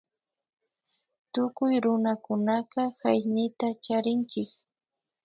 Tukuy 1.33 1.75
runakunaka 1.83 2.81
hayñita 3.01 3.67
charinchik 3.83 4.51